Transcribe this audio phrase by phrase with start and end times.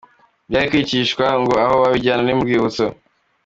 [0.47, 2.85] Ibi yari kwicishwa ngo aho yabijyana ni mu rwibutso….